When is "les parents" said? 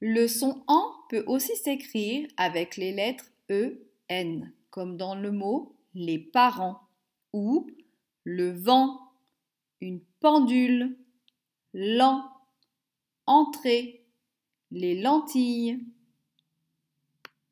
5.94-6.80